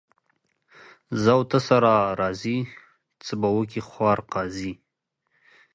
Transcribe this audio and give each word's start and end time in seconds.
زه 1.21 1.29
او 1.37 1.41
ته 1.49 1.57
سره 1.67 1.93
راضي، 2.21 2.57
څه 3.25 3.33
به 3.39 3.49
وکي 3.55 3.81
خوار 3.89 4.19
قاضي. 4.33 4.73